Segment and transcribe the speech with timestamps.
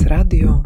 [0.00, 0.62] Press Radio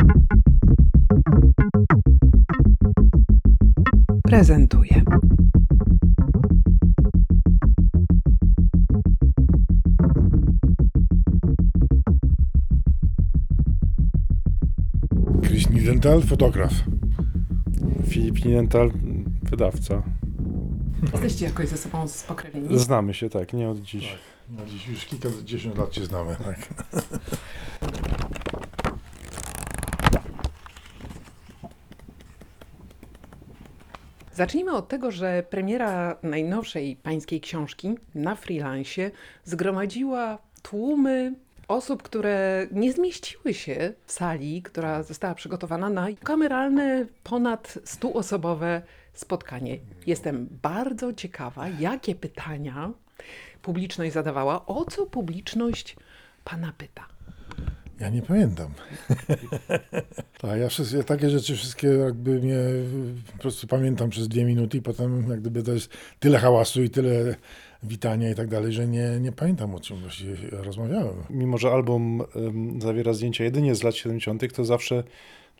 [4.23, 5.03] prezentuje.
[15.43, 16.73] Chris Nidental, fotograf.
[18.09, 18.91] Filip Niental,
[19.43, 20.03] wydawca.
[21.13, 22.79] Jesteście jakoś ze sobą spokrewnieni?
[22.79, 24.09] Znamy się, tak, nie od dziś.
[24.09, 24.19] Tak.
[24.51, 26.37] No dziś już kilkadziesiąt lat się znamy.
[26.45, 26.69] Tak.
[34.35, 39.11] Zacznijmy od tego, że premiera najnowszej pańskiej książki na freelancie
[39.45, 41.35] zgromadziła tłumy
[41.69, 49.79] osób, które nie zmieściły się w sali, która została przygotowana na kameralne, ponad stuosobowe spotkanie.
[50.07, 52.91] Jestem bardzo ciekawa, jakie pytania
[53.63, 55.97] publiczność zadawała, o co publiczność
[56.45, 57.14] pana pyta.
[58.01, 58.71] Ja nie pamiętam.
[60.41, 62.59] tak, ja wszystkie, takie rzeczy wszystkie jakby mnie
[63.33, 66.91] po prostu pamiętam przez dwie minuty i potem jak gdyby to jest tyle hałasu i
[66.91, 67.35] tyle
[67.83, 71.15] witania i tak dalej, że nie, nie pamiętam o czym właściwie rozmawiałem.
[71.31, 75.05] Mimo, że album um, zawiera zdjęcia jedynie z lat 70., to zawsze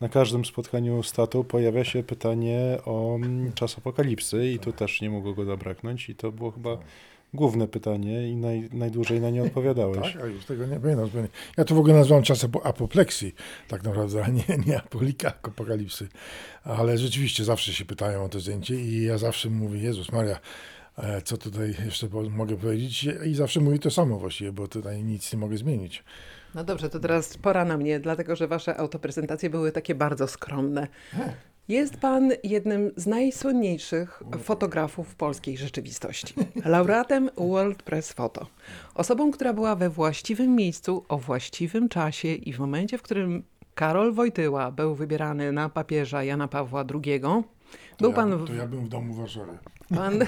[0.01, 5.01] na każdym spotkaniu z tatą pojawia się pytanie o um, czas apokalipsy i tu też
[5.01, 6.79] nie mogło go zabraknąć i to było chyba
[7.35, 10.13] główne pytanie i naj, najdłużej na nie odpowiadałeś.
[10.13, 11.11] tak, a już tego nie pamiętam.
[11.57, 13.35] Ja to w ogóle nazywam czas apopleksji,
[13.69, 16.09] tak naprawdę, a nie, nie apolika, apokalipsy.
[16.65, 20.41] Ale rzeczywiście zawsze się pytają o to zdjęcie i ja zawsze mówię, Jezus Maria,
[20.99, 25.33] e, co tutaj jeszcze mogę powiedzieć i zawsze mówię to samo właściwie, bo tutaj nic
[25.33, 26.05] nie mogę zmienić.
[26.55, 30.89] No dobrze, to teraz pora na mnie, dlatego że wasze autoprezentacje były takie bardzo skromne.
[31.69, 36.35] Jest pan jednym z najsłynniejszych fotografów polskiej rzeczywistości.
[36.65, 38.47] Laureatem World Press Photo.
[38.95, 43.43] Osobą, która była we właściwym miejscu, o właściwym czasie i w momencie, w którym
[43.75, 47.21] Karol Wojtyła był wybierany na papieża Jana Pawła II.
[48.01, 48.31] Był to pan.
[48.31, 49.59] Ja, to ja bym w domu w Warszawie.
[49.95, 50.19] Pan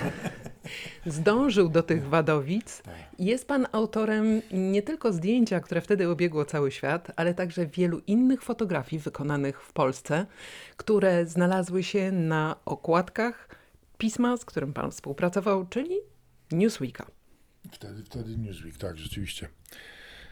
[1.06, 2.82] zdążył do tych Wadowic.
[3.18, 8.42] Jest pan autorem nie tylko zdjęcia, które wtedy obiegło cały świat, ale także wielu innych
[8.42, 10.26] fotografii wykonanych w Polsce,
[10.76, 13.48] które znalazły się na okładkach
[13.98, 15.96] pisma, z którym pan współpracował, czyli
[16.52, 17.06] Newsweeka.
[17.72, 19.48] Wtedy, wtedy Newsweek, tak, rzeczywiście.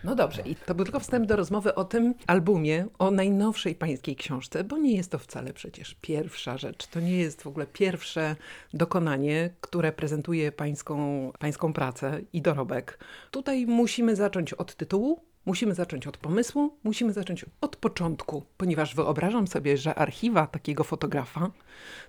[0.04, 4.16] No dobrze, i to był tylko wstęp do rozmowy o tym albumie, o najnowszej pańskiej
[4.16, 6.86] książce, bo nie jest to wcale przecież pierwsza rzecz.
[6.86, 8.36] To nie jest w ogóle pierwsze
[8.74, 12.98] dokonanie, które prezentuje pańską, pańską pracę i dorobek.
[13.30, 19.46] Tutaj musimy zacząć od tytułu, musimy zacząć od pomysłu, musimy zacząć od początku, ponieważ wyobrażam
[19.46, 21.50] sobie, że archiwa takiego fotografa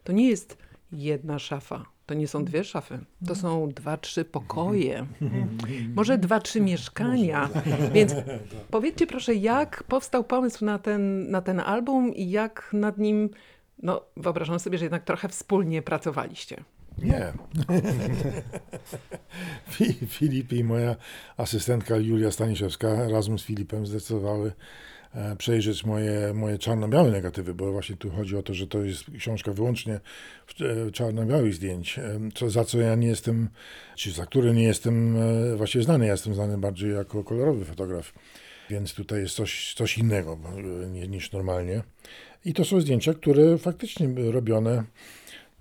[0.03, 0.57] to nie jest
[0.91, 5.05] jedna szafa, to nie są dwie szafy, to są dwa, trzy pokoje,
[5.95, 7.49] może dwa, trzy mieszkania.
[7.93, 8.16] Więc
[8.71, 13.29] powiedzcie proszę, jak powstał pomysł na ten, na ten album i jak nad nim,
[13.83, 16.63] no wyobrażam sobie, że jednak trochę wspólnie pracowaliście.
[16.97, 17.33] Nie.
[20.07, 20.95] Filip i moja
[21.38, 24.51] asystentka Julia Staniszewska razem z Filipem zdecydowały
[25.38, 29.53] przejrzeć moje, moje czarno-białe negatywy, bo właśnie tu chodzi o to, że to jest książka
[29.53, 30.00] wyłącznie
[30.94, 32.00] czarno-białych zdjęć,
[32.35, 33.50] co, za co ja nie jestem,
[33.95, 35.17] czy za które nie jestem
[35.57, 36.05] właśnie znany.
[36.05, 38.13] Ja jestem znany bardziej jako kolorowy fotograf,
[38.69, 40.38] więc tutaj jest coś, coś innego
[41.09, 41.84] niż normalnie.
[42.45, 44.84] I to są zdjęcia, które faktycznie były robione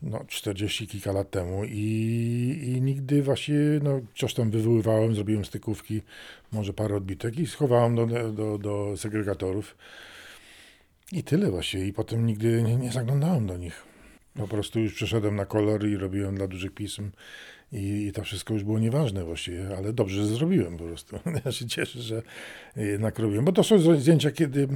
[0.05, 6.03] no, 40 kilka lat temu i, i nigdy właśnie, no, coś tam wywoływałem, zrobiłem stykówki,
[6.53, 9.77] może parę odbitek i schowałem do, do, do segregatorów.
[11.13, 11.87] I tyle właśnie.
[11.87, 13.83] I potem nigdy nie, nie zaglądałem do nich.
[14.37, 17.11] Po prostu już przeszedłem na kolor i robiłem dla dużych pism
[17.75, 21.19] i, i to wszystko już było nieważne właściwie, ale dobrze, że zrobiłem po prostu.
[21.45, 22.23] Ja się cieszę, że
[22.77, 24.69] jednak robiłem, bo to są zdjęcia, kiedy,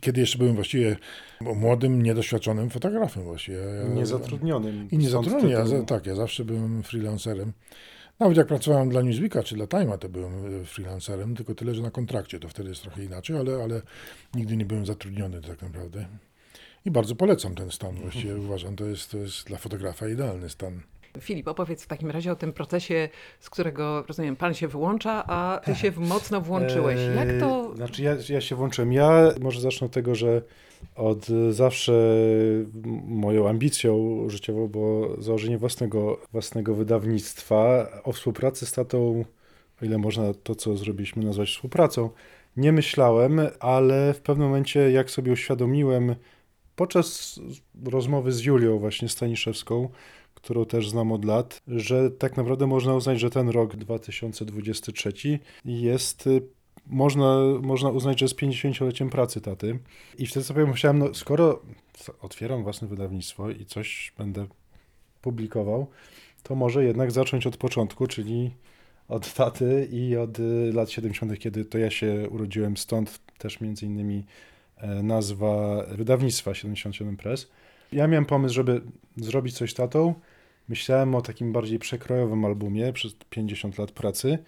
[0.00, 0.96] kiedy jeszcze byłem właściwie
[1.40, 3.58] młodym, niedoświadczonym fotografem właściwie.
[3.58, 4.88] Ja, niezatrudnionym.
[4.90, 7.52] I niezatrudnionym, ja, tak, ja zawsze byłem freelancerem.
[8.18, 11.90] Nawet jak pracowałem dla Newsweeka czy dla Time'a, to byłem freelancerem, tylko tyle, że na
[11.90, 13.82] kontrakcie, to wtedy jest trochę inaczej, ale, ale
[14.34, 16.06] nigdy nie byłem zatrudniony tak naprawdę.
[16.84, 17.94] I bardzo polecam ten stan.
[17.94, 20.80] Właściwie uważam, to jest, to jest dla fotografa idealny stan.
[21.20, 23.08] Filip, opowiedz w takim razie o tym procesie,
[23.40, 26.98] z którego, rozumiem, pan się wyłącza, a ty się mocno włączyłeś.
[27.16, 27.76] Jak to...
[27.76, 28.92] Znaczy ja, ja się włączyłem.
[28.92, 30.42] Ja może zacznę od tego, że
[30.96, 31.92] od zawsze
[33.06, 37.88] moją ambicją życiową było założenie własnego, własnego wydawnictwa.
[38.04, 39.24] O współpracy z tatą,
[39.82, 42.10] o ile można to, co zrobiliśmy, nazwać współpracą,
[42.56, 46.14] nie myślałem, ale w pewnym momencie, jak sobie uświadomiłem,
[46.76, 47.40] podczas
[47.84, 49.88] rozmowy z Julią właśnie Staniszewską,
[50.40, 55.12] którą też znam od lat, że tak naprawdę można uznać, że ten rok 2023
[55.64, 56.28] jest
[56.86, 59.78] można, można uznać, że z 50-leciem pracy taty.
[60.18, 61.62] I wtedy sobie pomyślałem, no skoro
[62.20, 64.46] otwieram własne wydawnictwo i coś będę
[65.22, 65.86] publikował,
[66.42, 68.50] to może jednak zacząć od początku, czyli
[69.08, 73.86] od taty i od y, lat 70., kiedy to ja się urodziłem, stąd też między
[73.86, 74.24] innymi
[74.76, 77.50] e, nazwa wydawnictwa 77 Press.
[77.92, 78.80] Ja miałem pomysł, żeby
[79.16, 80.14] zrobić coś z tatą.
[80.68, 84.38] Myślałem o takim bardziej przekrojowym albumie przez 50 lat pracy,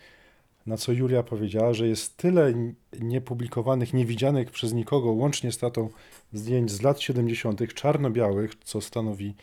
[0.66, 2.54] na co Julia powiedziała, że jest tyle
[3.00, 5.90] niepublikowanych, niewidzianych przez nikogo, łącznie z tatą,
[6.32, 9.34] zdjęć z lat 70., czarno-białych, co stanowi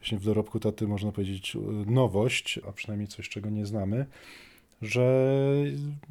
[0.00, 1.56] właśnie w dorobku taty, można powiedzieć,
[1.86, 4.06] nowość, a przynajmniej coś, czego nie znamy,
[4.82, 5.32] że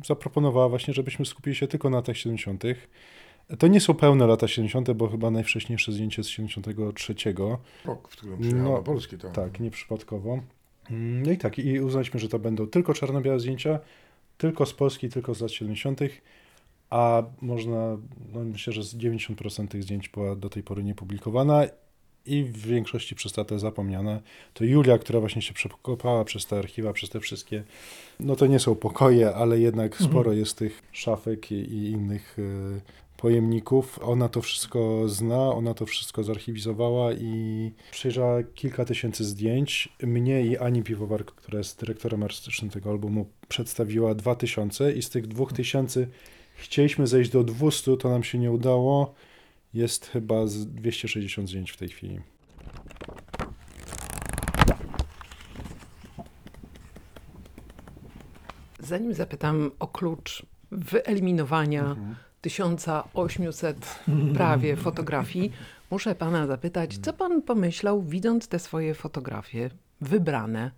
[0.05, 2.63] zaproponowała właśnie, żebyśmy skupili się tylko na latach 70.
[3.59, 7.15] To nie są pełne lata 70., bo chyba najwcześniejsze zdjęcie z 73.
[7.85, 9.17] Rok, w którym przyjechał No, do Polski.
[9.17, 9.29] To.
[9.29, 10.39] Tak, nieprzypadkowo.
[10.89, 13.79] No i tak, i uznaliśmy, że to będą tylko czarno-białe zdjęcia,
[14.37, 15.99] tylko z Polski, tylko z lat 70.,
[16.89, 17.97] a można,
[18.33, 21.63] no myślę, że z 90% tych zdjęć była do tej pory niepublikowana
[22.25, 24.19] i w większości przez tatę zapomniana.
[24.53, 27.63] To Julia, która właśnie się przekopała przez te archiwa, przez te wszystkie,
[28.19, 32.81] no to nie są pokoje, ale jednak sporo jest tych szafek i, i innych y,
[33.17, 33.99] pojemników.
[34.03, 39.89] Ona to wszystko zna, ona to wszystko zarchiwizowała i przejrzała kilka tysięcy zdjęć.
[40.03, 45.09] Mnie i Ani Piwowar, która jest dyrektorem artystycznym tego albumu, przedstawiła dwa tysiące i z
[45.09, 46.07] tych dwóch tysięcy
[46.55, 49.13] chcieliśmy zejść do 200, to nam się nie udało.
[49.73, 52.19] Jest chyba z 260 zdjęć w tej chwili.
[58.79, 62.15] Zanim zapytam o klucz wyeliminowania Mhm.
[62.45, 63.77] 1800
[64.37, 65.51] prawie fotografii,
[65.91, 69.69] muszę pana zapytać, co pan pomyślał, widząc te swoje fotografie
[70.01, 70.71] wybrane,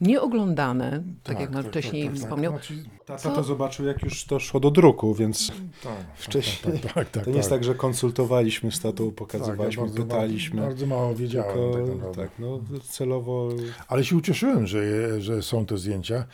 [0.00, 2.52] nieoglądane, tak, jak pan wcześniej wspomniał.
[2.52, 2.74] Znaczy,
[3.06, 3.30] Tata Co?
[3.30, 7.30] to zobaczył, jak już to szło do druku, więc tak, Wcześniej- Tak, tak, tak, to
[7.30, 10.60] nie jest tak, że konsultowaliśmy z tatą, pokazywaliśmy, Tak, ja bardzo, pytaliśmy.
[10.60, 13.48] Bardzo mało wiedziałem tak Tylko, tak, no celowo
[13.88, 16.24] Ale się ucieszyłem, że, je, że są te zdjęcia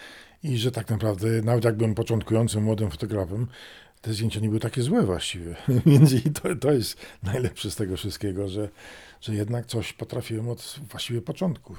[0.42, 3.46] i że tak naprawdę, nawet jak byłem początkującym młodym fotografem,
[4.02, 5.54] te zdjęcia nie były takie złe właściwie.
[5.86, 8.68] Więc i to, to jest najlepsze z tego wszystkiego, że,
[9.20, 11.76] że jednak coś potrafiłem od właściwie początku.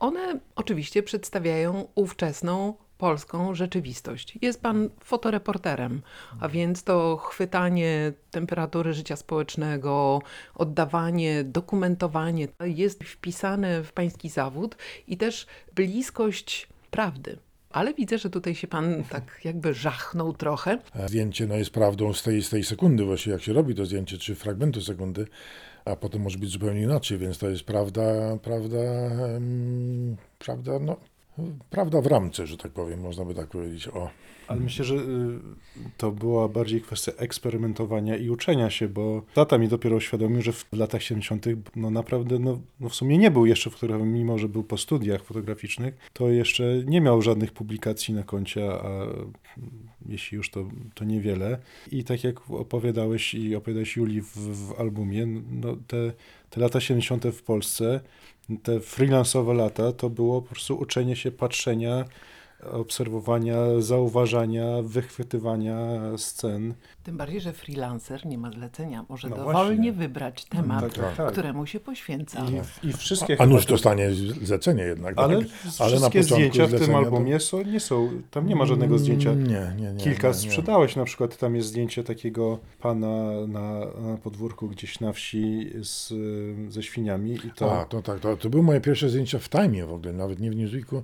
[0.00, 4.38] One oczywiście przedstawiają ówczesną polską rzeczywistość.
[4.42, 6.02] Jest pan fotoreporterem,
[6.40, 10.22] a więc to chwytanie temperatury życia społecznego,
[10.54, 14.76] oddawanie, dokumentowanie jest wpisane w pański zawód
[15.06, 17.38] i też bliskość prawdy.
[17.74, 20.78] Ale widzę, że tutaj się pan tak jakby żachnął trochę.
[20.94, 23.86] E, Zdjęcie no, jest prawdą z tej, z tej sekundy, właśnie jak się robi to
[23.86, 25.26] zdjęcie, czy fragmentu sekundy,
[25.84, 28.02] a potem może być zupełnie inaczej, więc to jest prawda,
[28.42, 28.78] prawda,
[30.38, 30.96] prawda, no,
[31.70, 33.88] prawda w ramce, że tak powiem, można by tak powiedzieć.
[33.88, 34.10] O.
[34.48, 35.00] Ale myślę, że y,
[35.96, 40.66] to była bardziej kwestia eksperymentowania i uczenia się, bo tata mi dopiero uświadomił, że w
[40.72, 41.46] latach 70.
[41.76, 45.24] no naprawdę, no, no w sumie nie był jeszcze fotografem, mimo że był po studiach
[45.24, 49.06] fotograficznych, to jeszcze nie miał żadnych publikacji na koncie, a
[50.06, 51.58] jeśli już to, to niewiele.
[51.92, 56.12] I tak jak opowiadałeś i opowiadałeś Julii w, w albumie, no te,
[56.50, 57.24] te lata 70.
[57.26, 58.00] w Polsce,
[58.62, 62.04] te freelansowe lata, to było po prostu uczenie się patrzenia
[62.72, 65.78] obserwowania, zauważania, wychwytywania
[66.16, 66.74] scen.
[67.02, 69.04] Tym bardziej, że freelancer nie ma zlecenia.
[69.08, 69.92] Może No dowolnie właśnie.
[69.92, 71.32] wybrać temat, Tak, tak, tak.
[71.32, 72.46] któremu się poświęca.
[72.82, 74.10] I, i wszystkie A nuż dostanie
[74.42, 75.14] zlecenie jednak.
[75.18, 75.48] Ale, tak?
[75.78, 79.30] ale wszystkie zdjęcia w tym albumie są, nie są, tam nie ma żadnego zdjęcia.
[79.30, 80.04] Mm, Nie, nie, nie.
[80.04, 80.40] Kilka nie, nie.
[80.40, 83.06] sprzedałeś, na przykład tam jest zdjęcie takiego pana
[83.48, 86.12] na, na podwórku gdzieś na wsi z,
[86.72, 87.80] ze świniami i to...
[87.80, 90.50] A, to tak, to, to były moje pierwsze zdjęcia w Time w ogóle, nawet nie
[90.50, 91.02] w Newsweeku,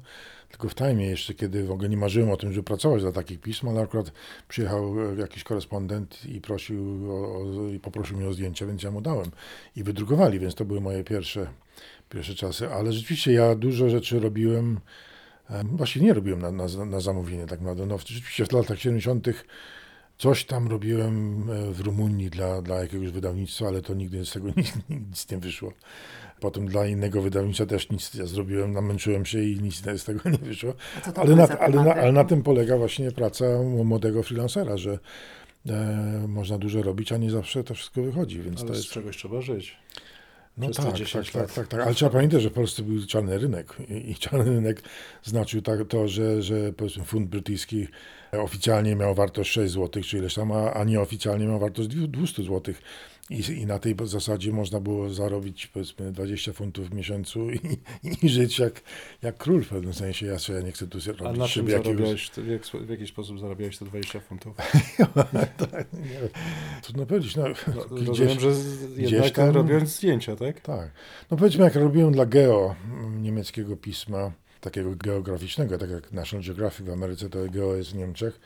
[0.50, 3.40] tylko w Time jeszcze, kiedy w ogóle nie marzyłem o tym, żeby pracować dla takich
[3.40, 4.12] pism, ale akurat
[4.48, 8.90] przyjechał e, jakiś korespondent i prosił o, o, i poprosił mnie o zdjęcia, więc ja
[8.90, 9.30] mu dałem.
[9.76, 11.46] I wydrukowali, więc to były moje pierwsze,
[12.08, 12.68] pierwsze czasy.
[12.68, 14.80] Ale rzeczywiście ja dużo rzeczy robiłem,
[15.62, 17.86] właśnie nie robiłem na, na, na zamówienie tak naprawdę.
[17.86, 19.26] No, rzeczywiście w latach 70.
[20.18, 24.48] Coś tam robiłem e, w Rumunii dla, dla jakiegoś wydawnictwa, ale to nigdy z tego
[24.56, 25.72] nic, nic nie wyszło.
[26.40, 30.38] Potem dla innego wydawnictwa też nic ja zrobiłem, namęczyłem się i nic z tego nie
[30.38, 30.74] wyszło.
[31.14, 33.44] Ale na, ale, na, ale na tym polega właśnie praca
[33.84, 34.98] młodego freelancera, że
[35.68, 38.90] e, można dużo robić, a nie zawsze to wszystko wychodzi, więc Ale to z jest...
[38.90, 39.76] czegoś trzeba żyć.
[40.58, 41.46] No tak, 10 tak, lat.
[41.46, 44.44] tak, tak, tak, ale trzeba pamiętać, że w Polsce był czarny rynek i, i czarny
[44.44, 44.82] rynek
[45.22, 47.88] znaczył tak, to, że, że powiedzmy funt brytyjski
[48.32, 52.74] oficjalnie miał wartość 6 zł czy ileś tam, a, a nieoficjalnie miał wartość 200 zł.
[53.30, 57.60] I, I na tej zasadzie można było zarobić powiedzmy 20 funtów w miesiącu i,
[58.22, 58.80] i żyć jak,
[59.22, 60.26] jak król w pewnym sensie.
[60.26, 61.96] Ja, sobie nie chcę tu sobie A robić na czym siebie jakiegoś...
[61.96, 62.46] zarabiałeś, w,
[62.76, 64.56] jak, w jaki sposób zarabiałeś te 20 funtów?
[65.70, 66.28] tak, nie.
[66.82, 67.36] Trudno powiedzieć.
[67.36, 68.50] No, No, gdzieś- rozumiem, że
[68.96, 70.60] jednak tam- robiąc zdjęcia, tak?
[70.60, 70.90] Tak.
[71.30, 76.86] No powiedzmy, jak robiłem dla Geo, mm, niemieckiego pisma, takiego geograficznego, tak jak National Geographic
[76.86, 78.40] w Ameryce, to Geo jest w Niemczech.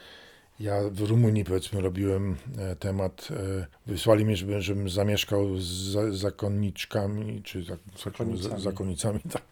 [0.60, 6.12] Ja w Rumunii, powiedzmy, robiłem e, temat, e, wysłali mnie, żeby, żebym zamieszkał z za,
[6.12, 7.64] zakonniczkami, czy
[8.04, 8.62] Zakonnicami.
[8.70, 9.42] zakonnicami, tak,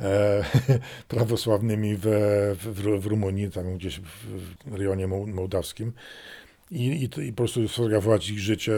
[0.00, 0.44] e,
[1.08, 2.06] prawosławnymi w,
[2.60, 4.04] w, w Rumunii, tam gdzieś w,
[4.66, 5.92] w rejonie moł- mołdawskim.
[6.70, 8.74] I, i, I po prostu sfotografować ich życie,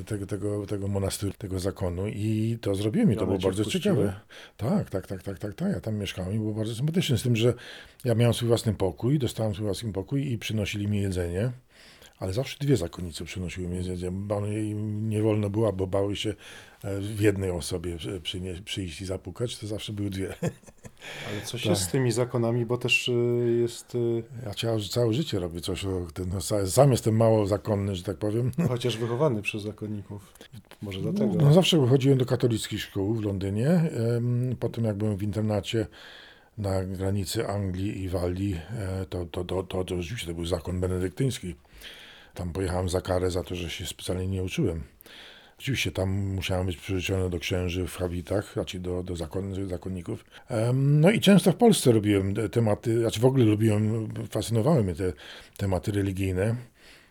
[0.00, 2.06] e, tego, tego, tego monastyru, tego zakonu.
[2.06, 4.20] I to zrobiłem i to było bardzo ciekawe.
[4.56, 5.72] Tak, tak, tak, tak, tak, tak.
[5.72, 7.54] Ja tam mieszkałem i było bardzo sympatyczne z tym, że
[8.04, 11.52] ja miałem swój własny pokój, dostałem swój własny pokój i przynosili mi jedzenie.
[12.18, 14.48] Ale zawsze dwie zakonnice przynosiły mi jedzenie, bo one
[14.84, 16.34] nie wolno było, bo bały się
[16.84, 17.96] e, w jednej osobie
[18.64, 20.34] przyjść i zapukać, to zawsze były dwie.
[21.30, 21.70] Ale coś Tak.
[21.70, 25.84] jest z tymi zakonami, bo też y, jest, y, Ja całe, całe życie robię coś.
[25.84, 28.52] No, sa- sam jestem mało zakonny, że tak powiem.
[28.68, 30.32] chociaż wychowany przez zakonników.
[30.82, 31.34] Może dlatego.
[31.34, 33.68] No, zawsze chodziłem do katolickich szkół w Londynie.
[33.68, 35.86] Em, Potem jak byłem w internacie
[36.58, 40.80] na granicy Anglii i Walii, e, to, to, to, to, to rzeczywiście to był zakon
[40.80, 41.54] benedyktyński.
[42.38, 44.82] Tam pojechałem za karę za to, że się specjalnie nie uczyłem.
[45.58, 50.24] Oczywiście tam musiałem być przyrzeczony do księży w habitach, znaczy do, do zakon, zakonników.
[50.74, 55.12] No i często w Polsce robiłem te tematy, znaczy w ogóle lubiłem, fascynowały mnie te
[55.56, 56.56] tematy religijne,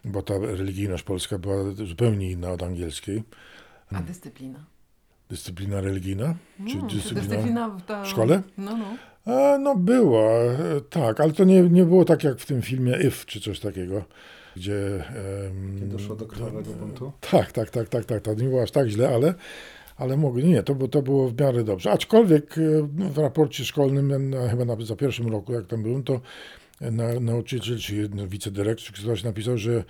[0.05, 1.55] bo ta religijność polska była
[1.87, 3.23] zupełnie inna od angielskiej.
[3.91, 4.59] A dyscyplina?
[5.29, 6.35] Dyscyplina religijna?
[6.67, 8.03] Czy Mm, dyscyplina w, ta...
[8.03, 8.41] w szkole?
[8.57, 8.97] No, no.
[9.33, 12.97] E, no była, e, tak, ale to nie, nie było tak jak w tym filmie
[13.07, 14.05] If, czy coś takiego,
[14.57, 15.03] gdzie...
[15.79, 17.11] Kiedy doszło do krwawego buntu?
[17.31, 19.33] Tak, tak, tak, tak, tak, to nie było aż tak źle, ale,
[19.97, 21.91] ale mogli, nie, to, to było w miarę dobrze.
[21.91, 22.61] Aczkolwiek e,
[23.11, 26.21] w raporcie szkolnym, chyba na, za pierwszym roku, jak tam byłem, to
[26.81, 29.83] na, nauczyciel, czy no, wicedyrektor, czy ktoś napisał, że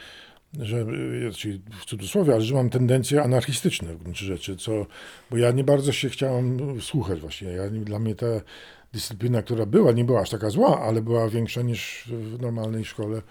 [0.60, 0.78] że,
[1.28, 4.86] e, czyli w cudzysłowie, ale że mam tendencje anarchistyczne w gruncie rzeczy, co,
[5.32, 7.48] bo ja nie bardzo się chciałem słuchać właśnie.
[7.48, 8.28] Ja, dla mnie ta
[8.94, 13.22] dyscyplina, która była, nie była aż taka zła, ale była większa niż w normalnej szkole,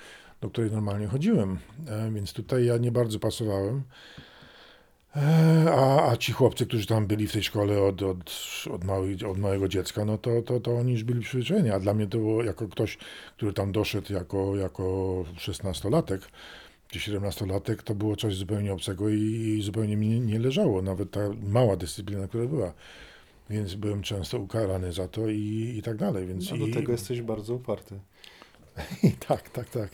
[0.47, 1.59] do której normalnie chodziłem.
[1.89, 3.83] E, więc tutaj ja nie bardzo pasowałem.
[5.17, 8.33] E, A, a ci chłopcy, którzy tam byli w tej szkole od, od,
[8.71, 11.71] od, małych, od małego dziecka, no to, to, to oni już byli przyzwyczajeni.
[11.71, 12.99] A dla mnie to było jako ktoś,
[13.37, 14.83] który tam doszedł jako, jako
[15.39, 16.19] 16-latek
[16.89, 20.83] czy 17-latek, to było coś zupełnie obcego i, i zupełnie mi nie, nie leżało.
[20.83, 22.73] Nawet ta mała dyscyplina, która była.
[23.51, 26.27] Więc byłem często ukarany za to i, i tak dalej.
[26.27, 27.99] Więc A do i, tego jesteś bardzo uparty.
[29.03, 29.91] i tak, tak, tak.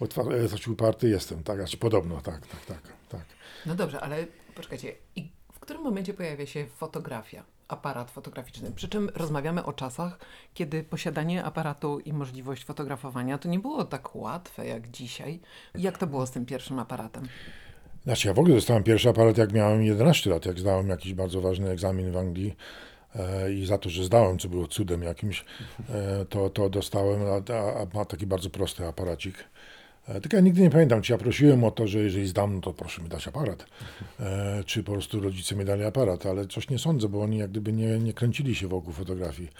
[0.00, 3.24] Otwar- e, znaczy uparty jestem, tak, znaczy podobno, tak, tak, tak, tak.
[3.66, 4.92] No dobrze, ale poczekajcie.
[5.16, 8.72] I w którym momencie pojawia się fotografia, aparat fotograficzny?
[8.72, 10.18] Przy czym rozmawiamy o czasach,
[10.54, 15.40] kiedy posiadanie aparatu i możliwość fotografowania to nie było tak łatwe jak dzisiaj.
[15.74, 17.28] Jak to było z tym pierwszym aparatem?
[18.04, 21.40] Znaczy ja w ogóle dostałem pierwszy aparat, jak miałem 11 lat, jak zdałem jakiś bardzo
[21.40, 22.56] ważny egzamin w Anglii
[23.54, 25.44] i za to, że zdałem, co było cudem jakimś,
[25.90, 29.44] e, to, to dostałem, a, a, ma taki bardzo prosty aparacik.
[30.08, 32.60] E, tylko ja nigdy nie pamiętam, czy ja prosiłem o to, że jeżeli zdam, no
[32.60, 33.66] to proszę mi dać aparat,
[34.20, 37.50] e, czy po prostu rodzice mi dali aparat, ale coś nie sądzę, bo oni jak
[37.50, 39.50] gdyby nie, nie kręcili się wokół fotografii.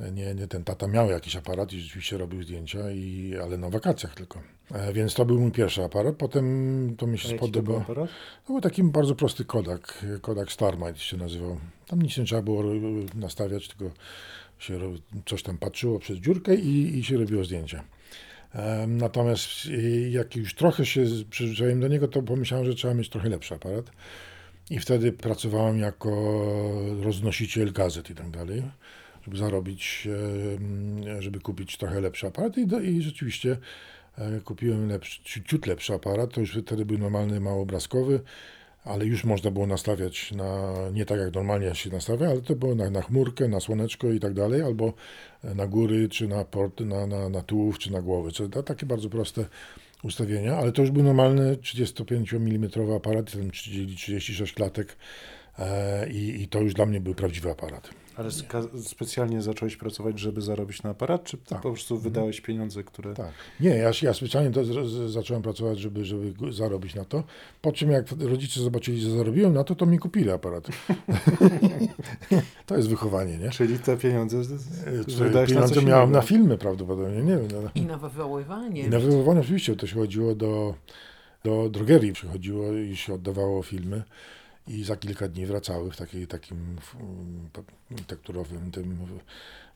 [0.00, 3.70] E, Nie, nie, ten tata miał jakiś aparat i rzeczywiście robił zdjęcia, i, ale na
[3.70, 4.40] wakacjach tylko.
[4.74, 6.16] E, więc to był mój pierwszy aparat.
[6.16, 7.80] Potem to mi się to spodobało.
[7.80, 8.10] aparat?
[8.46, 11.58] To był taki bardzo prosty Kodak, Kodak Starmite się nazywał.
[11.86, 12.76] Tam nic nie trzeba było e,
[13.14, 13.94] nastawiać, tylko
[14.58, 14.80] się
[15.26, 17.84] coś tam patrzyło przez dziurkę i, i się robiło zdjęcia.
[18.54, 23.08] Em, Natomiast e, jak już trochę się przyzwyczaiłem do niego, to pomyślałem, że trzeba mieć
[23.08, 23.90] trochę lepszy aparat.
[24.70, 26.10] I wtedy pracowałem jako
[27.02, 28.62] roznosiciel gazet i tak dalej,
[29.24, 30.08] żeby zarobić,
[31.18, 32.58] żeby kupić trochę lepszy aparat.
[32.58, 33.56] I, do, i rzeczywiście
[34.18, 36.32] e, kupiłem lepszy, ci- ciut lepszy aparat.
[36.34, 38.20] To już wtedy był normalny, małobrazkowy,
[38.84, 42.74] ale już można było nastawiać na, nie tak jak normalnie się nastawia, ale to było
[42.74, 44.92] na, na chmurkę, na słoneczko i tak dalej, albo
[45.44, 48.30] na góry, czy na port, na, na, na tułów, czy na głowę.
[48.30, 49.44] Co, to takie bardzo proste
[50.02, 54.96] ustawienia, ale to już był normalny 35 mm aparat, ten 30 36 klatek e,
[56.10, 57.90] i, i to już dla mnie był prawdziwy aparat.
[58.16, 61.60] Ale ska- specjalnie zacząłeś pracować, żeby zarobić na aparat, czy Tak.
[61.60, 63.14] po prostu wydałeś pieniądze, które...
[63.14, 63.32] Tak.
[63.60, 67.24] Nie, ja, ja specjalnie to z, z, zacząłem pracować, żeby, żeby zarobić na to.
[67.62, 70.68] Po czym jak rodzice zobaczyli, że zarobiłem na to, to mi kupili aparat.
[72.66, 73.50] to jest wychowanie, nie?
[73.50, 74.52] Czyli te pieniądze z-
[74.86, 74.92] E,
[75.24, 76.20] wydałeś na pieniądze coś miałem innego.
[76.20, 77.48] na filmy prawdopodobnie, nie wiem.
[77.64, 77.70] no.
[77.74, 78.82] I na wywoływanie.
[78.82, 80.74] I na wywoływanie oczywiście to się chodziło do,
[81.44, 84.02] do drogerii, przychodziło i się oddawało filmy.
[84.70, 86.56] I za kilka dni wracały w takiej, takim
[87.00, 88.98] mm, tekturowym tym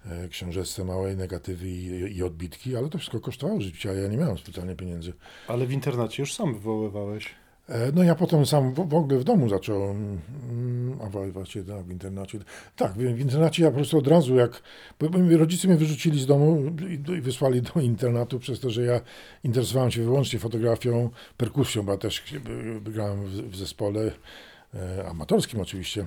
[0.07, 4.39] e, książeczce małej, negatywy i, i odbitki, ale to wszystko kosztowało życia, ja nie miałem
[4.39, 5.13] specjalnie pieniędzy.
[5.49, 7.35] Ale w internecie już sam wywoływałeś.
[7.69, 10.21] E, No ja potem sam w, w ogóle w domu zacząłem,
[10.51, 12.39] mm, a właściwie tak, w internacie.
[12.77, 14.63] Tak, w, w internacie ja po prostu od razu jak,
[15.01, 15.09] bo
[15.39, 19.01] rodzice mnie wyrzucili z domu i, i wysłali do internatu przez to, że ja
[19.45, 22.23] interesowałem się wyłącznie fotografią, perkusją, bo ja też
[22.83, 24.11] grałem w, w zespole
[25.11, 26.07] amatorskim oczywiście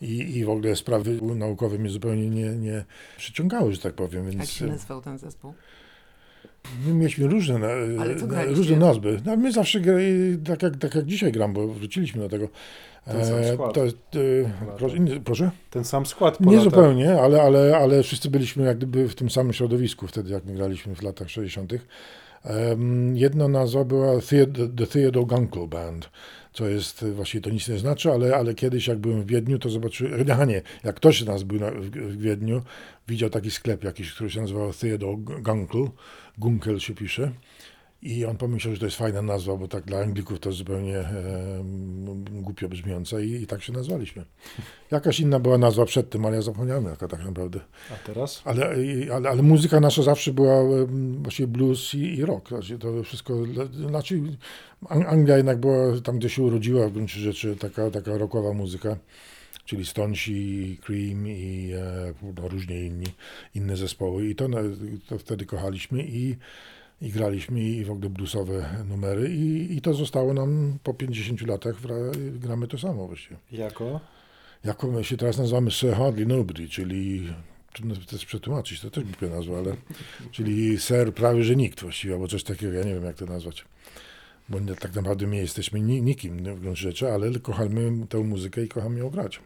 [0.00, 2.84] i, i w ogóle sprawy naukowe mnie zupełnie nie, nie
[3.16, 5.54] przyciągały, że tak powiem, Jak więc się nazywał ten zespół?
[6.86, 7.68] My mieliśmy różne, na,
[8.44, 9.20] różne nazwy.
[9.24, 12.48] No, my zawsze grali tak jak, tak jak dzisiaj gram, bo wróciliśmy do tego.
[13.04, 13.74] Ten sam skład.
[13.74, 13.90] to, e,
[14.78, 15.50] proszę, proszę?
[15.70, 16.64] Ten sam skład Nie latach.
[16.64, 20.54] zupełnie, ale, ale, ale wszyscy byliśmy jak gdyby w tym samym środowisku wtedy, jak my
[20.54, 21.72] graliśmy w latach 60.
[22.44, 26.10] Um, jedna nazwa była Theod- The Theodore Gunkel Band,
[26.58, 29.58] co jest, e, właściwie to nic nie znaczy, ale, ale kiedyś jak byłem w Wiedniu,
[29.58, 32.62] to zobaczyłem, a nie, jak ktoś z nas był na, w, w Wiedniu,
[33.08, 35.88] widział taki sklep jakiś, który się nazywał Theodore Gunkel,
[36.38, 37.32] Gunkel się pisze,
[38.02, 41.64] i on pomyślał, że to jest fajna nazwa, bo tak dla Anglików to zupełnie e,
[42.42, 44.24] głupio brzmiąca i, i tak się nazwaliśmy.
[44.90, 47.60] Jakaś inna była nazwa przed tym, ale ja zapomniałem jaka tak naprawdę.
[47.92, 48.42] A teraz?
[48.44, 52.48] Ale, i- ale, ale muzyka nasza zawsze była em, właściwie blues i, i rock.
[52.48, 53.34] Znaczy, to wszystko,
[53.88, 54.20] znaczy
[54.84, 58.96] Ang- Anglia jednak była tam, gdzie się urodziła w gruncie rzeczy taka, taka rockowa muzyka,
[59.64, 63.06] czyli Stonesi, Cream i e, no, różnie inni,
[63.54, 64.48] inne zespoły i to,
[65.08, 66.36] to wtedy kochaliśmy i,
[67.02, 71.76] i graliśmy i w ogóle bluesowe numery i, i to zostało nam po 50 latach,
[72.32, 73.36] gramy to samo właściwie.
[73.52, 74.00] Jako?
[74.64, 77.32] Jako my się teraz nazywamy Sir Hardly Nobody, czyli
[77.72, 79.76] trudno to jest przetłumaczyć, to też głupia nazwa, ale
[80.32, 83.64] czyli Sir prawie że nikt właściwie, albo coś takiego, ja nie wiem jak to nazwać.
[84.48, 88.64] Bo nie, tak naprawdę my jesteśmy ni, nikim w gruncie rzeczy, ale kochamy tę muzykę
[88.64, 89.40] i kochamy ją grać.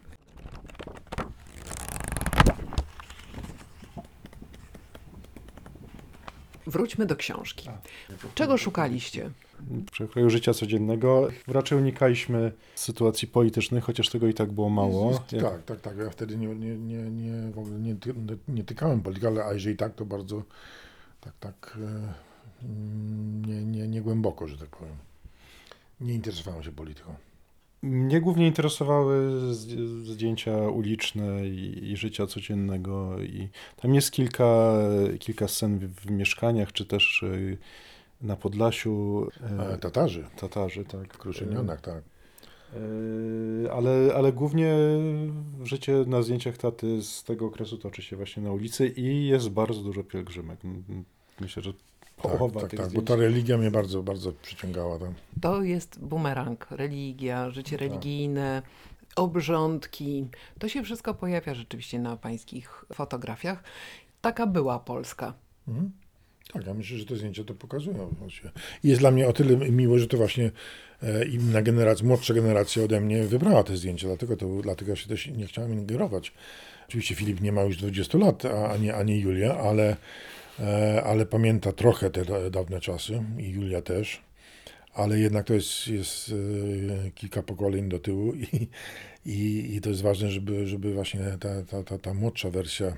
[6.67, 7.69] Wróćmy do książki.
[8.35, 9.29] Czego szukaliście?
[9.59, 15.11] W przekroju życia codziennego raczej unikaliśmy sytuacji politycznych, chociaż tego i tak było mało.
[15.31, 15.97] Jak- Tak, tak, tak.
[15.97, 18.13] Ja wtedy nie, nie, nie, nie, w ogóle nie, ty-
[18.47, 20.43] nie tykałem polityki, ale a jeżeli tak, to bardzo
[21.21, 22.13] tak, tak e,
[22.65, 24.95] mm, nie, nie, nie głęboko, że tak powiem.
[26.01, 27.15] Nie interesowałem się polityką.
[27.83, 29.31] Mnie głównie interesowały
[30.03, 34.73] zdjęcia uliczne i, i życia codziennego i tam jest kilka,
[35.19, 37.57] kilka scen w, w mieszkaniach, czy też y,
[38.21, 39.27] na Podlasiu.
[39.59, 41.13] E, e, Tatarzy Tatarzy, tak.
[41.13, 42.03] w Kruszynianach, tak.
[42.73, 44.75] E, Ale, ale głównie
[45.63, 49.81] życie na zdjęciach taty z tego okresu toczy się właśnie na ulicy i jest bardzo
[49.81, 50.59] dużo pielgrzymek.
[51.39, 51.73] Myślę, że
[52.17, 55.13] połowa tak, tak, tak, bo ta religia mnie bardzo, bardzo przyciągała tam.
[55.41, 57.79] To jest bumerang, religia, życie Tak.
[57.79, 58.61] religijne,
[59.15, 60.27] obrządki.
[60.59, 63.63] To się wszystko pojawia rzeczywiście na pańskich fotografiach.
[64.21, 65.33] Taka była Polska.
[65.67, 65.91] Mhm.
[66.53, 68.15] Tak, ja myślę, że te zdjęcia to pokazują.
[68.83, 70.51] I jest dla mnie o tyle miło, że to właśnie
[71.03, 75.07] e, inna generacja, młodsza generacja ode mnie wybrała te zdjęcia, dlatego, to, dlatego ja się
[75.07, 76.33] też nie chciałem ingerować.
[76.87, 79.97] Oczywiście Filip nie ma już 20 lat, a, a, nie, a nie Julia, ale,
[81.03, 84.21] ale pamięta trochę te da- dawne czasy i Julia też.
[84.93, 86.31] Ale jednak to jest, jest
[87.07, 88.69] e, kilka pokoleń do tyłu i,
[89.25, 92.97] i, i to jest ważne, żeby, żeby właśnie ta, ta, ta, ta młodsza wersja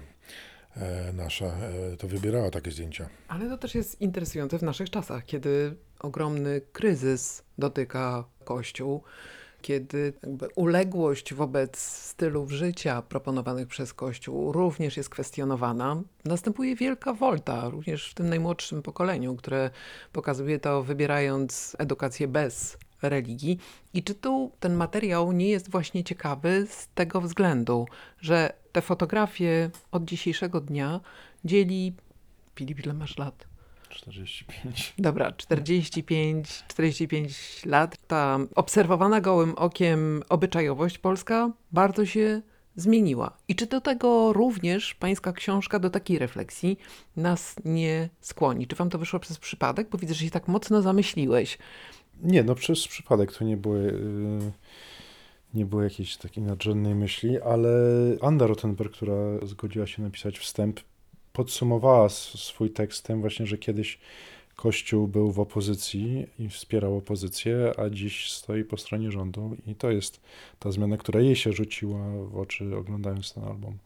[0.78, 3.10] e, nasza e, to wybierała takie zdjęcia.
[3.28, 9.04] Ale to też jest interesujące w naszych czasach, kiedy ogromny kryzys dotyka Kościół,
[9.65, 10.13] kiedy
[10.56, 16.01] uległość wobec stylów życia proponowanych przez Kościół również jest kwestionowana.
[16.25, 19.69] Następuje wielka wolta, również w tym najmłodszym pokoleniu, które
[20.12, 23.60] pokazuje to wybierając edukację bez religii.
[23.93, 27.88] I czy tu ten materiał nie jest właśnie ciekawy z tego względu,
[28.21, 30.99] że te fotografie od dzisiejszego dnia
[31.45, 31.93] dzieli.
[32.56, 33.55] Filip, ile masz lat?
[33.95, 34.93] 45.
[34.99, 37.97] Dobra, 45, 45 lat.
[38.08, 42.41] Ta obserwowana gołym okiem obyczajowość polska bardzo się
[42.75, 43.38] zmieniła.
[43.47, 46.77] I czy do tego również pańska książka, do takiej refleksji
[47.15, 48.67] nas nie skłoni?
[48.67, 49.89] Czy wam to wyszło przez przypadek?
[49.89, 51.58] Bo widzę, że się tak mocno zamyśliłeś.
[52.23, 54.51] Nie, no przez przypadek to nie było, y,
[55.53, 57.69] nie było jakiejś takiej nadrzędnej myśli, ale
[58.21, 60.79] Anna Rottenberg, która zgodziła się napisać wstęp,
[61.36, 64.00] podsumowała swój tekst tym właśnie, że kiedyś
[64.56, 69.91] Kościół był w opozycji i wspierał opozycję, a dziś stoi po stronie rządu i to
[69.91, 70.21] jest
[70.60, 72.00] ta zmiana, która jej się rzuciła
[72.32, 73.78] w oczy oglądając ten album,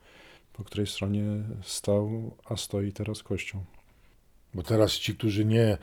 [0.54, 1.24] po której stronie
[1.64, 3.62] stał, a stoi teraz Kościół.
[4.54, 5.78] Bo teraz ci, którzy nie,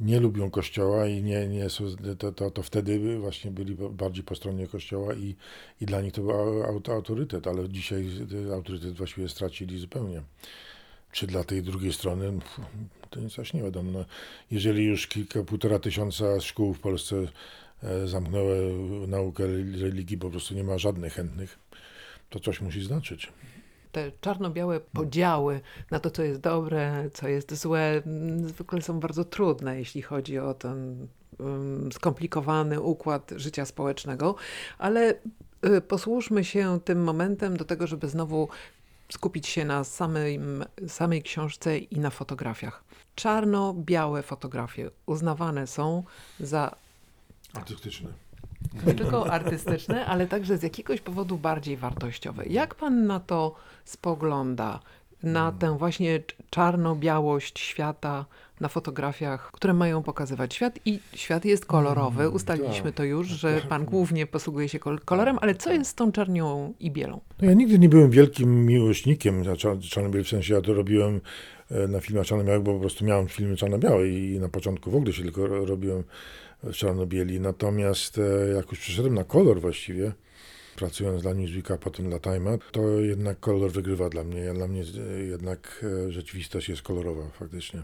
[0.00, 1.84] nie lubią kościoła i nie, nie są,
[2.18, 5.36] to, to, to wtedy właśnie byli bardziej po stronie kościoła i,
[5.80, 6.30] i dla nich to był
[6.62, 8.08] aut- autorytet, ale dzisiaj
[8.54, 10.22] autorytet właściwie stracili zupełnie.
[11.16, 12.32] Czy dla tej drugiej strony,
[13.10, 13.90] to nic aż nie wiadomo.
[13.92, 14.04] No,
[14.50, 17.16] jeżeli już kilka, półtora tysiąca szkół w Polsce
[17.82, 18.76] e, zamknęły
[19.08, 19.46] naukę
[19.80, 21.58] religii, po prostu nie ma żadnych chętnych,
[22.30, 23.32] to coś musi znaczyć.
[23.92, 29.24] Te czarno-białe podziały na to, co jest dobre, co jest złe, mm, zwykle są bardzo
[29.24, 34.34] trudne, jeśli chodzi o ten um, skomplikowany układ życia społecznego,
[34.78, 35.14] ale
[35.76, 38.48] y, posłużmy się tym momentem do tego, żeby znowu
[39.12, 40.40] skupić się na samej,
[40.88, 42.84] samej książce i na fotografiach.
[43.14, 46.02] Czarno-białe fotografie uznawane są
[46.40, 46.74] za
[47.54, 48.08] Artystyczne.
[48.86, 52.46] nie tylko artystyczne, ale także z jakiegoś powodu bardziej wartościowe.
[52.46, 54.80] Jak pan na to spogląda?
[55.22, 58.24] Na tę właśnie cz- czarno-białość świata
[58.60, 62.30] na fotografiach, które mają pokazywać świat i świat jest kolorowy.
[62.30, 62.94] Ustaliliśmy tak.
[62.94, 66.74] to już, że pan głównie posługuje się kol- kolorem, ale co jest z tą czarnią
[66.80, 67.20] i bielą?
[67.42, 71.20] No ja nigdy nie byłem wielkim miłośnikiem na czar- czarno-białym, w sensie ja to robiłem
[71.70, 75.12] e, na filmach czarno-białych, bo po prostu miałem filmy czarno-białe i na początku w ogóle
[75.12, 76.04] się tylko ro- robiłem
[76.62, 77.40] w czarno-bieli.
[77.40, 80.12] Natomiast e, jak już przeszedłem na kolor właściwie,
[80.76, 84.52] pracując dla Newsweeka, potem dla Time'a, to jednak kolor wygrywa dla mnie.
[84.54, 87.82] Dla mnie e, jednak rzeczywistość jest kolorowa faktycznie.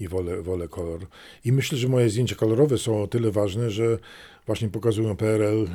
[0.00, 1.06] I wolę, wolę kolor.
[1.44, 3.98] I myślę, że moje zdjęcia kolorowe są o tyle ważne, że
[4.48, 5.68] właśnie pokazują PRL e,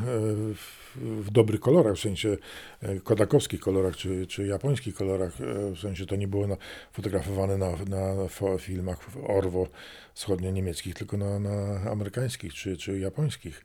[0.54, 2.38] w, w dobrych kolorach, w sensie
[2.82, 6.58] e, kodakowskich kolorach, czy, czy japońskich kolorach, e, w sensie to nie było na,
[6.92, 8.28] fotografowane na, na
[8.60, 9.68] filmach Orwo
[10.14, 13.64] wschodnio-niemieckich, tylko na, na amerykańskich czy, czy japońskich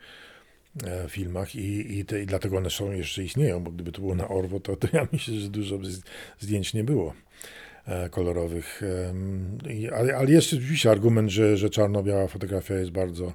[1.09, 4.29] filmach i, i, te, i dlatego one są jeszcze istnieją, bo gdyby to było na
[4.29, 5.79] Orwo, to, to ja myślę, że dużo
[6.39, 7.15] zdjęć nie było
[8.11, 8.83] kolorowych.
[9.11, 13.33] Em, i- Ale, ale jest oczywiście argument, że, że czarno-biała fotografia jest bardzo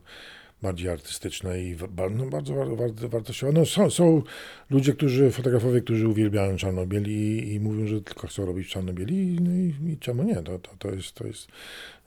[0.62, 1.78] bardziej artystyczna i
[2.12, 3.52] no, bardzo war, war, wartościowa.
[3.54, 4.22] No, są, są
[4.70, 9.52] ludzie, którzy, fotografowie, którzy uwielbiają czarno-biel i, i mówią, że tylko chcą robić czarno-bieli no
[9.52, 10.36] i, i czemu nie?
[10.36, 11.48] To, to, to jest, to jest,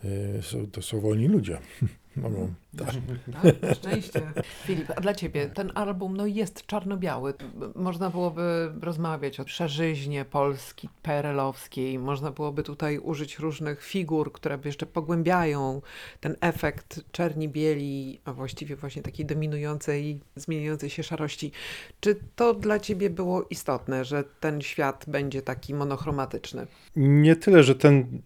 [0.04, 1.58] e, są, to są wolni ludzie.
[2.16, 2.54] Mogą.
[2.76, 4.32] Tak, szczęście.
[4.64, 7.34] Filip, a dla ciebie ten album no, jest czarno-biały.
[7.74, 11.98] Można byłoby rozmawiać o szerzyźnie Polski PRL-owskiej.
[11.98, 15.82] Można byłoby tutaj użyć różnych figur, które by jeszcze pogłębiają
[16.20, 21.52] ten efekt czerni-bieli, a właściwie właśnie takiej dominującej, zmieniającej się szarości.
[22.00, 26.66] Czy to dla ciebie było istotne, że ten świat będzie taki monochromatyczny?
[26.96, 28.22] Nie tyle, że ten,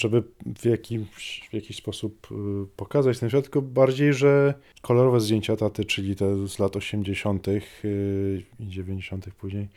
[0.00, 0.22] żeby
[0.58, 2.34] w jakimś, w jakiś sposób y,
[2.76, 7.48] pokazać ten świat, tylko bardziej, że kolorowe zdjęcia taty, czyli te z lat 80.
[7.48, 9.26] y, i 90.
[9.34, 9.68] później,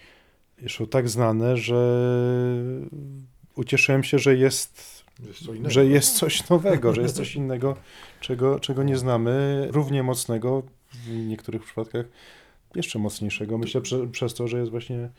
[0.67, 2.09] są tak znane, że
[3.55, 7.77] ucieszyłem się, że jest, Jest że jest coś nowego, że jest coś innego,
[8.21, 12.05] czego, czego nie znamy, równie mocnego, w niektórych przypadkach
[12.75, 13.57] jeszcze mocniejszego.
[13.57, 15.09] Myślę prze, przez to, że jest właśnie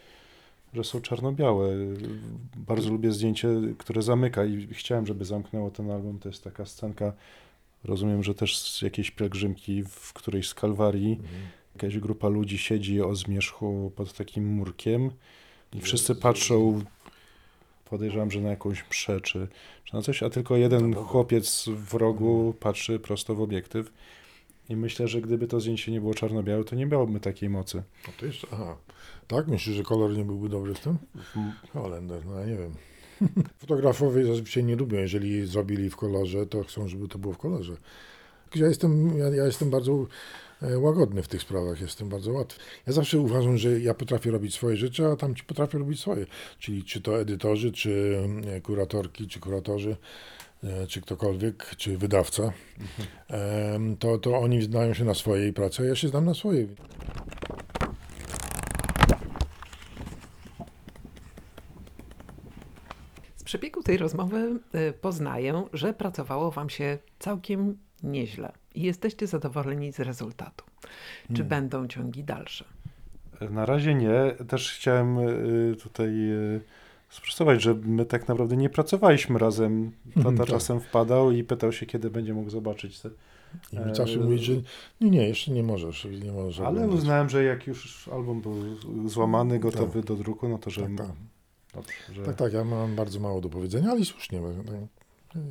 [0.75, 1.77] że są czarno-białe.
[2.57, 6.19] Bardzo lubię zdjęcie, które zamyka i chciałem, żeby zamknęło ten album.
[6.19, 7.13] To jest taka scenka,
[7.85, 11.13] rozumiem, że też z jakiejś pielgrzymki w którejś z Kalwarii.
[11.13, 11.43] Mhm.
[11.75, 15.11] Jakaś grupa ludzi siedzi o zmierzchu pod takim murkiem
[15.73, 16.85] i wszyscy patrzą,
[17.85, 19.49] podejrzewam, że na jakąś mszę czy,
[19.85, 21.07] czy na coś, a tylko jeden Boga.
[21.07, 23.93] chłopiec w rogu patrzy prosto w obiektyw.
[24.69, 27.83] I myślę, że gdyby to zdjęcie nie było czarno-białe, to nie miałoby takiej mocy.
[28.07, 28.77] No to jeszcze, aha.
[29.27, 29.49] Tak?
[29.49, 30.99] Myślisz, że kolor nie byłby dobry w tym?
[31.73, 32.75] Holender, no ja nie wiem.
[33.59, 37.77] Fotografowie zazwyczaj nie lubią, jeżeli zrobili w kolorze, to chcą, żeby to było w kolorze.
[38.55, 40.07] Ja jestem, ja, ja jestem bardzo
[40.63, 42.61] e, łagodny w tych sprawach, jestem bardzo łatwy.
[42.87, 46.27] Ja zawsze uważam, że ja potrafię robić swoje rzeczy, a tam ci potrafią robić swoje.
[46.59, 49.97] Czyli czy to edytorzy, czy e, kuratorki, czy kuratorzy,
[50.65, 52.53] e, czy ktokolwiek, czy wydawca,
[53.29, 56.69] em, to, to oni znają się na swojej pracy, a ja się znam na swojej.
[63.55, 70.01] Przebiegu tej rozmowy y, poznaję, że pracowało Wam się całkiem nieźle i jesteście zadowoleni z
[70.01, 70.65] rezultatu.
[71.29, 71.49] Czy Hmm.
[71.49, 72.65] będą ciągi dalsze?
[73.51, 74.35] Na razie nie.
[74.49, 76.61] Też chciałem y, tutaj y,
[77.11, 79.93] sprostować, że my tak naprawdę nie pracowaliśmy razem.
[80.09, 80.47] Tata Mhm, tak.
[80.47, 83.11] czasem wpadał i pytał się, kiedy będzie mógł zobaczyć te.
[83.73, 84.53] I E, zawsze mówić, że
[85.01, 86.97] nie, nie, jeszcze nie możesz, nie możesz Ale oglądać.
[86.99, 88.55] uznałem, że jak już album był
[89.09, 90.83] złamany, gotowy do druku, no to że.
[90.83, 91.07] Tak, tak,
[91.75, 92.23] Dobrze, że...
[92.23, 94.77] tak, tak, ja mam bardzo mało do powiedzenia, ale i słusznie, tak,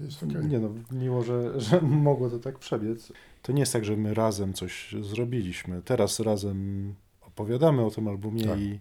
[0.02, 0.46] jest okej.
[0.46, 3.14] Nie no, miło, że, że mogło to tak przebiec.
[3.42, 5.82] To nie jest tak, że my razem coś zrobiliśmy.
[5.82, 8.60] Teraz razem opowiadamy o tym albumie Tak.
[8.60, 8.80] i,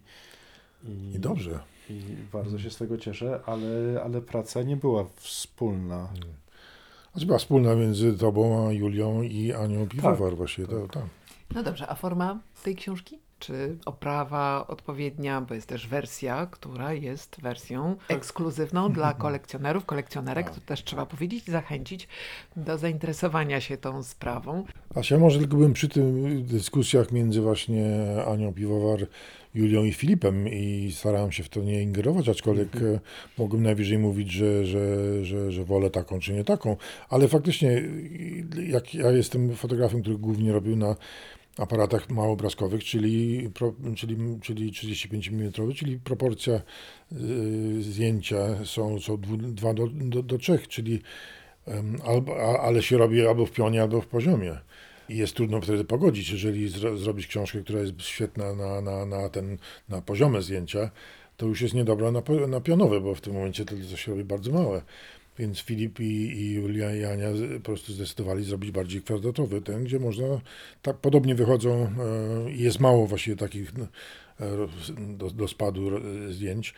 [0.83, 1.59] i, I dobrze.
[1.89, 2.01] i
[2.33, 6.09] bardzo się z tego cieszę, ale, ale praca nie była wspólna.
[7.11, 11.03] Znaczy była wspólna między tobą a Julią i Anią Piwowar właśnie, to, tak.
[11.55, 13.19] No dobrze, a forma tej książki?
[13.45, 20.61] Czy oprawa odpowiednia, bo jest też wersja, która jest wersją ekskluzywną dla kolekcjonerów, kolekcjonerek, to
[20.61, 22.07] też trzeba powiedzieć, zachęcić
[22.55, 24.65] do zainteresowania się tą sprawą.
[24.95, 27.85] A ja może tylko bym przy tym dyskusjach między właśnie
[28.27, 28.99] Anią Piwowar,
[29.55, 32.99] Julią i Filipem i starałem się w to nie ingerować, aczkolwiek e,
[33.37, 36.77] mogłem najwyżej mówić, że, że, że, że wolę taką czy nie taką,
[37.09, 37.83] ale faktycznie
[38.67, 40.95] jak ja jestem fotografem, który głównie robił na
[41.57, 43.49] aparatach małoobrazkowych, czyli,
[43.95, 50.59] czyli, czyli 35 mm, czyli proporcja y, zdjęcia są, są 2 do, do, do 3,
[50.69, 51.01] czyli
[52.05, 54.57] albo, ale się robi albo w pionie, albo w poziomie.
[55.09, 59.29] I jest trudno wtedy pogodzić, jeżeli zro, zrobić książkę, która jest świetna na, na, na,
[59.29, 59.57] ten,
[59.89, 60.91] na poziome zdjęcia,
[61.37, 64.51] to już jest niedobra na, na pionowe, bo w tym momencie to się robi bardzo
[64.51, 64.81] małe.
[65.39, 66.03] Więc Filip i,
[66.41, 70.25] i Julia i Ania po prostu zdecydowali zrobić bardziej kwadratowy, ten, gdzie można,
[70.81, 73.87] tak podobnie wychodzą e, jest mało właściwie takich e,
[75.17, 76.73] do, do spadu ro- zdjęć,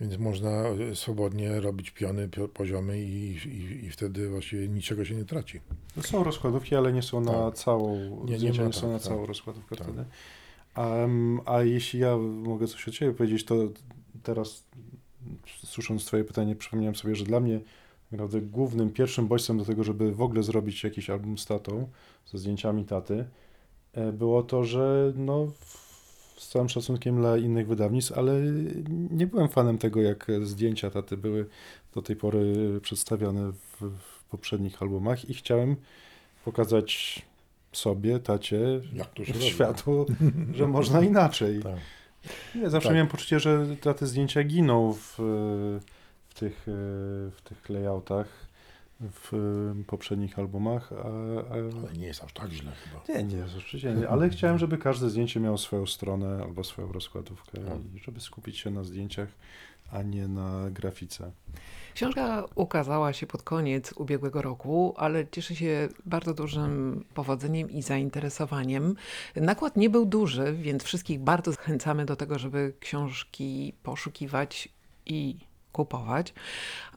[0.00, 5.14] więc można e, swobodnie robić piony, pio- poziomy i, i, i wtedy właściwie niczego się
[5.14, 5.60] nie traci.
[6.00, 7.54] Są rozkładówki, ale nie są na Tak.
[7.54, 9.02] całą, Nie- nie ma nie są tak, na tak.
[9.08, 9.86] całą rozkładówkę Tak.
[9.86, 10.04] wtedy.
[11.46, 13.54] A jeśli ja mogę coś od Ciebie powiedzieć, to
[14.22, 14.64] teraz
[15.64, 17.60] słysząc Twoje pytanie, przypomniałem sobie, że dla mnie
[18.12, 21.88] naprawdę głównym, pierwszym bodźcem do tego, żeby w ogóle zrobić jakiś album z tatą,
[22.26, 23.24] ze zdjęciami taty,
[23.92, 25.46] e, było to, że no,
[26.36, 28.32] z całym szacunkiem dla innych wydawnictw, ale
[29.10, 31.46] nie byłem fanem tego, jak zdjęcia taty były
[31.94, 35.76] do tej pory przedstawione w, w poprzednich albumach i chciałem
[36.44, 37.22] pokazać
[37.72, 38.80] sobie, tacie,
[39.40, 40.06] światu,
[40.54, 41.62] że można inaczej.
[41.62, 41.76] Tak.
[42.54, 42.94] Nie, zawsze Tak.
[42.94, 45.18] miałem poczucie, że te zdjęcia giną w,
[46.38, 46.72] tych, e,
[47.30, 48.48] w tych layoutach
[49.00, 49.34] w
[49.80, 50.96] e, poprzednich albumach, a,
[51.50, 53.18] a Ale nie jest aż tak źle chyba.
[53.18, 57.58] nie, nie, oczywiście nie, ale chciałem, żeby każde zdjęcie miało swoją stronę albo swoją rozkładówkę
[57.60, 57.78] Tak.
[57.94, 59.28] i żeby skupić się na zdjęciach,
[59.92, 61.32] a nie na grafice.
[61.94, 68.94] Książka ukazała się pod koniec ubiegłego roku, ale cieszy się bardzo dużym powodzeniem i zainteresowaniem.
[69.36, 74.68] Nakład nie był duży, więc wszystkich bardzo zachęcamy do tego, żeby książki poszukiwać
[75.06, 75.36] i
[75.78, 76.34] kupować.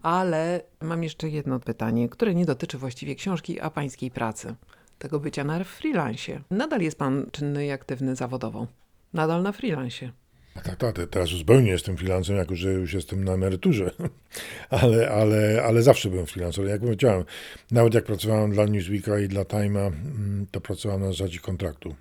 [0.01, 4.55] Ale mam jeszcze jedno pytanie, które nie dotyczy właściwie książki, a pańskiej pracy.
[4.97, 6.41] Tego bycia na freelancie.
[6.51, 8.67] Nadal jest pan czynny i aktywny zawodowo.
[9.13, 10.11] Nadal na freelancie.
[10.53, 13.91] Tak, tak, te- teraz zupełnie jestem freelancem, jako że już jestem na emeryturze,
[14.81, 16.69] ale, ale, ale zawsze byłem freelancerem.
[16.69, 17.23] Jak powiedziałem,
[17.71, 21.95] nawet jak pracowałem dla Newsweeka i dla Time'a, mm, to pracowałem na zasadzie kontraktu,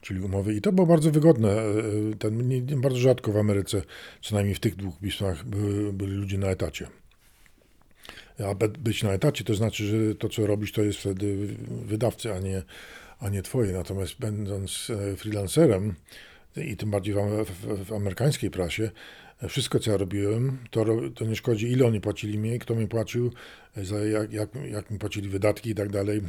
[0.00, 0.54] czyli umowy.
[0.54, 1.50] I to było bardzo wygodne.
[1.52, 1.72] E,
[2.18, 3.82] Ten, nie, bardzo rzadko w Ameryce,
[4.22, 5.44] co najmniej w tych dwóch pismach,
[5.92, 6.86] byli ludzie na etacie.
[8.50, 12.38] A być na etacie to znaczy, że to, co robisz, to jest wtedy wydawcy, a
[12.38, 12.62] nie,
[13.20, 13.72] a nie twoje.
[13.72, 15.94] Natomiast będąc e, freelancerem,
[16.56, 18.90] i tym bardziej w, w, w amerykańskiej prasie,
[19.48, 23.32] wszystko co ja robiłem, to, to nie szkodzi ile oni płacili mi, kto mi płacił,
[23.76, 26.22] za jak, jak, jak mi płacili wydatki i tak dalej, e,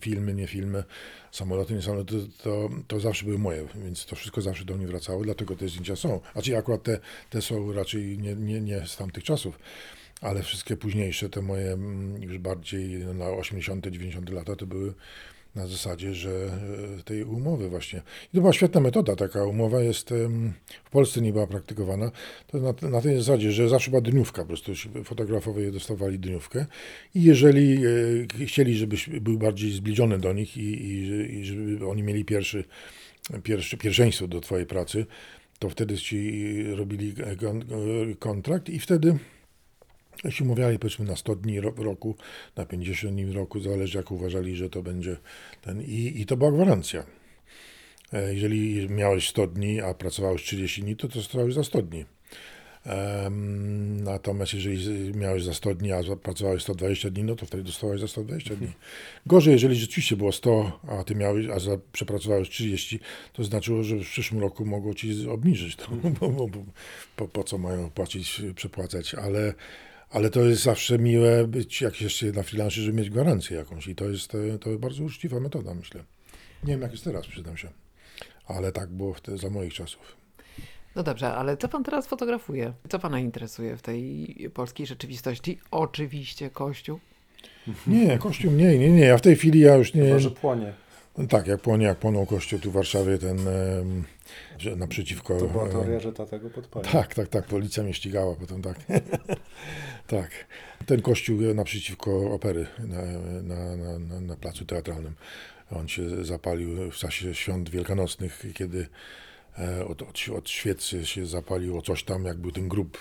[0.00, 0.84] filmy, nie filmy,
[1.32, 4.86] samoloty, nie samoloty, to, to, to zawsze były moje, więc to wszystko zawsze do mnie
[4.86, 6.20] wracało, dlatego te zdjęcia są.
[6.32, 6.98] Znaczy akurat te,
[7.30, 9.58] te są raczej nie, nie, nie z tamtych czasów,
[10.20, 14.30] ale wszystkie późniejsze, te moje mm, już bardziej na 80., 90.
[14.30, 14.94] lata, to były
[15.54, 17.98] na zasadzie, że e, tej umowy właśnie.
[18.32, 19.44] I to była świetna metoda, taka.
[19.44, 20.10] Umowa jest,
[20.84, 22.10] w Polsce nie była praktykowana,
[22.46, 24.72] to na, na tej zasadzie, że zawsze była dniówka, po prostu
[25.04, 26.66] fotografowie dostawali dniówkę
[27.14, 27.86] i jeżeli
[28.40, 32.64] e, chcieli, żebyś był bardziej zbliżony do nich i, i, i żeby oni mieli pierwszy,
[33.42, 35.06] pierwszy, pierwszeństwo do twojej pracy,
[35.58, 39.18] to wtedy ci robili e, kontrakt i wtedy
[40.30, 42.16] się umawiali powiedzmy na 100 dni roku,
[42.56, 45.16] na 50 dni w roku, zależy jak uważali, że to będzie
[45.62, 45.82] ten.
[45.82, 47.04] I, i to była gwarancja.
[48.12, 52.04] E, Jeżeli miałeś 100 dni, a pracowałeś 30 dni, to dostawałeś za 100 dni.
[54.02, 54.78] Natomiast jeżeli
[55.14, 58.72] miałeś za 100 dni, a pracowałeś 120 dni, no to wtedy dostawałeś za 120 dni.
[59.26, 63.00] Gorzej, jeżeli rzeczywiście było 100, a ty miałeś, a za, przepracowałeś 30,
[63.32, 65.88] to znaczyło, że w przyszłym roku mogło ci obniżyć to,
[66.20, 66.64] bo, bo, bo
[67.16, 69.54] po, po co mają płacić, przepłacać, ale
[70.14, 73.94] ale to jest zawsze miłe być, jak jeszcze na freelancie, żeby mieć gwarancję jakąś i
[73.94, 76.04] to jest, e, to bardzo uczciwa metoda, myślę.
[76.64, 77.68] Nie wiem, jak jest teraz, przyznam się,
[78.46, 80.16] ale tak było wtedy, za moich czasów.
[80.96, 82.72] No dobrze, ale co pan teraz fotografuje?
[82.88, 85.58] Co pana interesuje w tej polskiej rzeczywistości?
[85.70, 87.00] Oczywiście Kościół.
[87.86, 90.02] Nie, kościół nie, nie, nie, ja w tej chwili ja już nie...
[90.02, 90.72] Chyba, że płonie.
[91.28, 93.38] Tak, jak płonie, jak płonął kościół tu w Warszawie, ten
[94.58, 95.38] że naprzeciwko...
[95.38, 96.92] To była e, teoria, że tata go podpalił.
[96.92, 97.46] Tak, tak, tak.
[97.46, 98.76] Policja mnie ścigała potem, tak.
[100.06, 100.30] tak.
[100.86, 103.02] Ten kościół naprzeciwko opery na,
[103.42, 105.14] na, na, na, placu teatralnym.
[105.70, 108.86] On się zapalił w czasie świąt wielkanocnych, kiedy
[109.58, 112.98] e, od, od, od świecy się zapaliło coś tam, jak był ten grób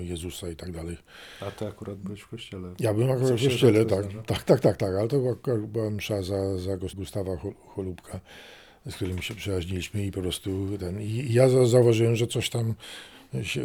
[0.00, 0.96] e, Jezusa i tak dalej.
[1.40, 2.74] A ty akurat byłeś w kościele.
[2.80, 5.36] Ja byłem akurat w kościele, tak, tak, tak, tak, tak, ale to
[5.68, 8.20] była, msza za, za Gustawa Chol- Cholubka,
[8.86, 12.74] z którym się przyjaźniliśmy i po prostu ten, i ja za- zauważyłem, że coś tam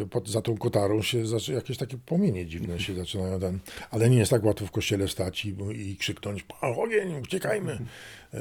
[0.10, 3.60] pod, za tą kotarą się jakieś takie płomienie dziwne się zaczynają ten,
[3.92, 7.78] ale nie jest tak łatwo w kościele stać i, i krzyknąć, "Pan ogień, uciekajmy.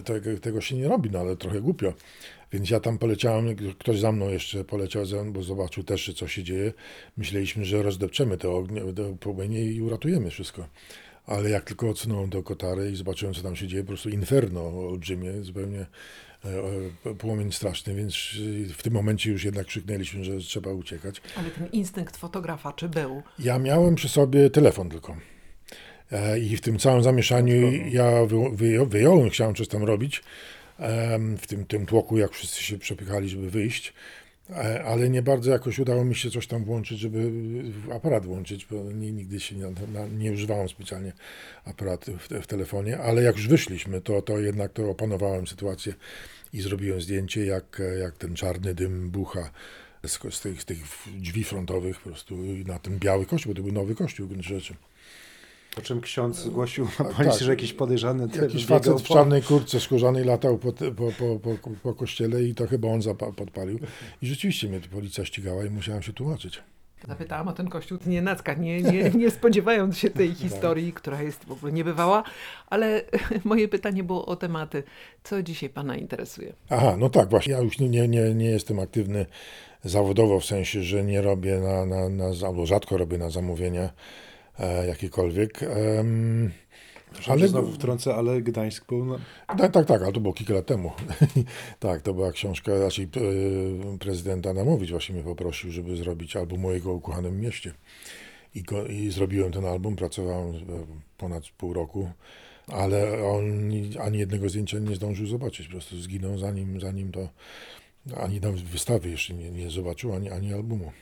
[0.04, 1.92] Tego, tego się nie robi, no ale trochę głupio.
[2.52, 6.72] Więc ja tam poleciałem, ktoś za mną jeszcze poleciał, bo zobaczył też, co się dzieje.
[7.16, 10.66] Myśleliśmy, że rozdepczemy to ognie, to płomienie i uratujemy wszystko.
[11.26, 14.88] Ale jak tylko odsunąłem do kotary i zobaczyłem, co tam się dzieje, po prostu inferno
[14.88, 15.86] olbrzymie, zupełnie
[17.18, 18.14] płomień straszny, więc
[18.70, 21.22] e, w tym momencie już jednak krzyknęliśmy, że trzeba uciekać.
[21.36, 23.22] Ale ten instynkt fotografa, czy był?
[23.38, 25.16] Ja miałem przy sobie telefon tylko.
[26.12, 30.22] E, I w tym całym zamieszaniu ja wy, wyją, wyjąłem, chciałem coś tam robić.
[31.38, 33.92] W tym, tym tłoku, jak wszyscy się przepychali, żeby wyjść.
[34.56, 37.30] E, Ale nie bardzo jakoś udało mi się coś tam włączyć, żeby
[37.92, 39.66] aparat włączyć, bo ni- nigdy się nie,
[40.18, 41.12] nie używałem specjalnie
[41.64, 42.98] aparatu w, w telefonie.
[42.98, 45.94] Ale jak już wyszliśmy, to, to jednak to opanowałem sytuację
[46.52, 49.50] i zrobiłem zdjęcie, jak, jak ten czarny dym bucha
[50.06, 52.36] z, z, tych, z tych drzwi frontowych po prostu
[52.66, 54.74] na ten biały kościół, bo to był nowy kościół w gruncie rzeczy.
[55.74, 57.14] Po czym ksiądz zgłosił na tak.
[57.14, 61.12] policji, że jakiś podejrzany typ Jakiś facet w po- czarnej kurtce skórzanej latał po, po,
[61.18, 63.78] po, po, po kościele i to chyba on zapa- podpalił.
[64.22, 66.62] I rzeczywiście mnie policja ścigała i musiałem się tłumaczyć.
[67.08, 71.44] Zapytałam o ten kościół nie Nacka, nie, nie, nie spodziewając się tej historii, która jest
[71.44, 72.22] w ogóle niebywała,
[72.66, 73.02] ale
[73.44, 74.82] moje pytanie było o tematy.
[75.24, 76.52] Co dzisiaj Pana interesuje?
[76.70, 77.52] Aha, no tak, właśnie.
[77.52, 79.26] Ja już nie, nie, nie, nie jestem aktywny
[79.84, 83.90] zawodowo, w sensie, że nie robię na, na, na albo rzadko robię na zamówienia
[84.60, 85.62] e, jakiekolwiek.
[85.62, 86.50] Em,
[87.28, 90.92] Ale znowu wtrącę, ale Gdańsk był Tak, tak, tak, ale to było kilka lat temu.
[91.78, 96.72] tak, to była książka, znaczy e, prezydent Adamowicz właśnie mnie poprosił, żeby zrobić album o
[96.72, 97.74] jego ukochanym mieście.
[98.54, 100.60] I, go, I zrobiłem ten album, pracowałem e,
[101.18, 102.10] ponad pół roku,
[102.66, 107.28] ale on ni- ani jednego zdjęcia nie zdążył zobaczyć, po prostu zginął zanim, zanim to,
[108.16, 110.92] ani nawet wystawy jeszcze nie, nie zobaczył, ani, ani albumu.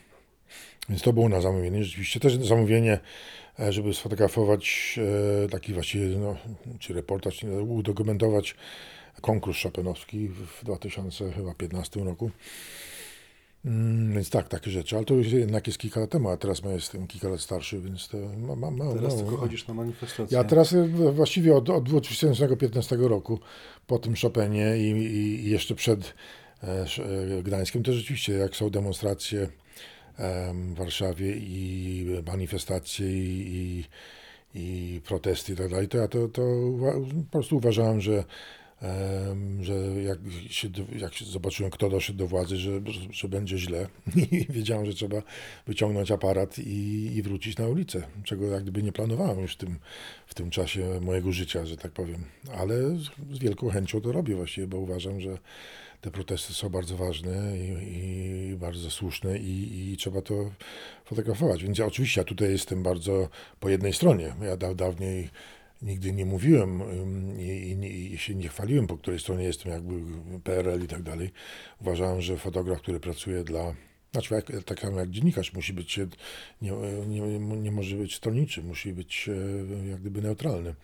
[0.89, 1.83] Więc to było na zamówienie.
[1.83, 2.99] Rzeczywiście też zamówienie,
[3.59, 4.95] e, żeby sfotografować
[5.45, 6.35] e, taki właściwie, no,
[6.79, 8.55] czy reportaż, czy udokumentować
[9.21, 12.31] konkurs Chopinowski w 2015 roku.
[13.65, 16.61] Mm, Więc tak, takie rzeczy, ale to już jednak jest kilka lat temu, a teraz
[16.65, 19.73] ja jestem kilka lat starszy, więc to ma, ma, ma, teraz ma, tylko chodzisz na
[19.73, 20.37] manifestację.
[20.37, 23.39] ja teraz e, właściwie od, od 2015 roku,
[23.87, 26.13] po tym Chopinie i, i, jeszcze przed
[27.43, 29.49] Gdańskiem, to rzeczywiście jak są demonstracje em,
[30.53, 33.85] w Warszawie i manifestacje i,
[34.55, 36.41] i, protesty i tak dalej, to ja to, to
[37.25, 38.23] po prostu uważałem, że
[39.61, 40.19] że jak,
[40.49, 40.69] się,
[40.99, 42.71] jak zobaczyłem, kto doszedł do władzy, że,
[43.11, 43.87] że będzie źle
[44.31, 45.21] i wiedziałem, że trzeba
[45.67, 49.79] wyciągnąć aparat i, i wrócić na ulicę, czego jak gdyby nie planowałem już w tym,
[50.27, 52.23] w tym czasie mojego życia, że tak powiem.
[52.57, 52.75] Ale
[53.31, 55.37] z wielką chęcią to robię właściwie, bo uważam, że
[56.01, 60.51] te protesty są bardzo ważne i, i bardzo słuszne i, i trzeba to
[61.05, 61.63] fotografować.
[61.63, 64.35] Więc ja oczywiście ja tutaj jestem bardzo po jednej stronie.
[64.41, 65.29] Ja da, dawniej
[65.81, 66.81] nigdy nie mówiłem
[67.39, 69.93] i, i, i się nie chwaliłem, po której stronie jestem, jakby
[70.43, 71.31] PRL i tak dalej.
[71.81, 73.75] Uważałem, że fotograf, który pracuje dla
[74.11, 75.99] znaczy, jak, tak samo jak dziennikarz musi być,
[76.61, 76.71] nie,
[77.07, 79.29] nie, nie może być stronniczy, musi być
[79.89, 80.75] jak gdyby neutralny.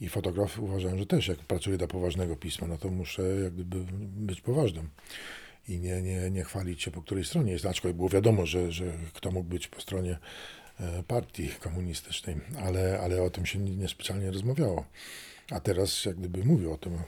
[0.00, 3.84] I fotograf uważałem, że też jak pracuję dla poważnego pisma, no to muszę jak gdyby
[4.26, 4.88] być poważnym
[5.68, 7.66] i nie, nie, nie chwalić się po której stronie jest.
[7.66, 10.18] Aczkolwiek było wiadomo, że, że kto mógł być po stronie
[10.80, 14.84] e, partii komunistycznej, ale, ale o tym się nie- niespecjalnie rozmawiało.
[15.50, 16.98] A teraz jak gdyby mówię o tym.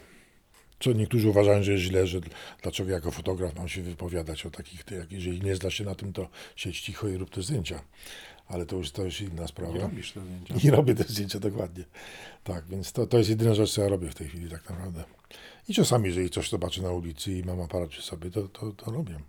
[0.80, 2.20] Co niektórzy uważają, że jest źle, że
[2.62, 6.12] dlaczego jako fotograf mam się wypowiadać o takich, jak jeżeli nie zda się na tym,
[6.12, 7.80] to siedź cicho i rób te zdjęcia.
[8.48, 9.74] Ale to już, to już inna sprawa.
[9.74, 10.68] Nie robisz te zdjęcia.
[10.68, 11.84] I robię te zdjęcia dokładnie.
[12.44, 15.04] Tak, więc to, to jest jedyna rzecz, co ja robię w tej chwili tak naprawdę.
[15.68, 18.90] I czasami, jeżeli coś zobaczę na ulicy i mam aparat przy sobie, to, to, to
[18.90, 19.20] robię.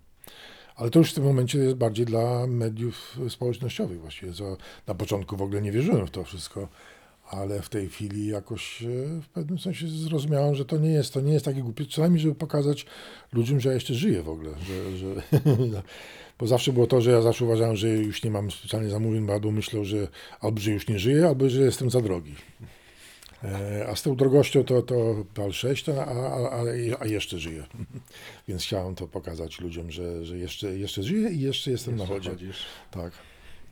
[0.76, 4.32] Ale to już w tym momencie jest bardziej dla mediów społecznościowych właściwie.
[4.86, 6.68] Na początku w ogóle nie wierzyłem w to wszystko,
[7.30, 8.86] ale w tej chwili jakoś e,
[9.22, 12.34] w pewnym sensie zrozumiałem, że to nie jest, to nie jest takie głupie, przynajmniej żeby
[12.34, 12.86] pokazać
[13.32, 14.50] ludziom, że ja jeszcze żyję w ogóle.
[14.66, 15.06] Że, że,
[16.38, 19.32] bo zawsze było to, że ja zawsze uważałem, że już nie mam specjalnie zamówień, bo
[19.32, 20.08] albo myślał, że
[20.40, 22.34] albo że już nie żyję, albo że jestem za drogi.
[23.44, 26.64] E, A z tą drogością to, to pal 6, a, a,
[27.00, 27.66] a, jeszcze żyję.
[28.48, 32.30] Więc chciałem to pokazać ludziom, że, że jeszcze, jeszcze żyję i jeszcze jestem na wodzie.
[32.30, 32.56] chodzisz.
[32.90, 33.12] Tak.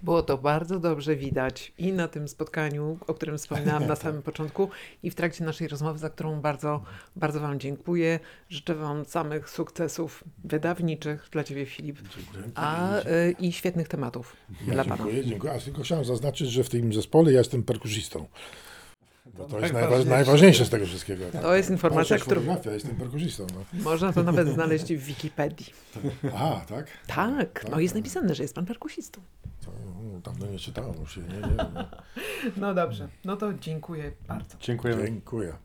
[0.07, 4.69] Było to bardzo dobrze widać i na tym spotkaniu, o którym wspominałam na samym początku,
[5.03, 6.83] i w trakcie naszej rozmowy, za którą bardzo,
[7.17, 8.21] bardzo Wam dziękuję.
[8.51, 12.45] Życzę Wam samych sukcesów wydawniczych dla Ciebie, Filip, Dziękuję.
[12.55, 14.37] a y, i świetnych tematów
[14.67, 14.97] Ja dla Pana.
[14.97, 15.53] dziękuję, dziękuję.
[15.53, 18.27] A tylko chciałem zaznaczyć, że w tym zespole ja jestem perkusistą.
[19.39, 20.05] Bo to jest najważniejsze.
[20.05, 21.25] najwa- najważniejsze z tego wszystkiego.
[21.43, 23.47] To jest informacja, którą fotografia, jestem perkusistą.
[23.55, 23.83] No.
[23.85, 25.67] można to nawet znaleźć w Wikipedii.
[26.35, 26.87] Aha, tak?
[27.07, 29.21] Tak, no jest napisane, że jest Pan perkusistą.
[30.13, 31.57] No, dawno nie czytałem już się, nie, nie.
[31.75, 31.85] No.
[32.57, 34.59] No dobrze, no to dziękuję bardzo.
[34.61, 35.05] Dziękujemy.
[35.05, 35.57] Dziękuję.